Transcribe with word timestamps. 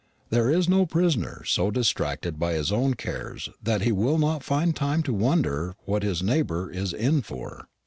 There 0.31 0.49
is 0.49 0.67
no 0.67 0.87
prisoner 0.87 1.43
so 1.45 1.69
distracted 1.69 2.39
by 2.39 2.53
his 2.53 2.71
own 2.71 2.95
cares 2.95 3.49
that 3.61 3.83
he 3.83 3.91
will 3.91 4.17
not 4.17 4.41
find 4.43 4.75
time 4.75 5.03
to 5.03 5.13
wonder 5.13 5.75
what 5.85 6.01
his 6.01 6.23
neighbour 6.23 6.71
is 6.71 6.91
"in 6.91 7.21
for." 7.21 7.67